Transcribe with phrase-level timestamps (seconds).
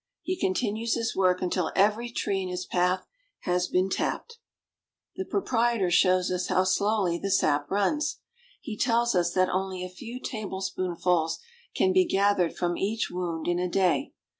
[0.23, 3.05] He continues his work until every tree in his path
[3.41, 4.39] has been tapped.
[4.39, 5.15] Collecting Rubber Sap.
[5.15, 8.17] The proprietor shows us how slowly the sap runs.
[8.59, 11.37] He tells us that only a few tablespoonfuls
[11.75, 14.13] can be gathered from each wound in a day.